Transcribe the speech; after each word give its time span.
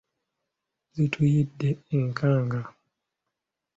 Zituyidde 0.93 1.69
enkanga. 1.95 2.61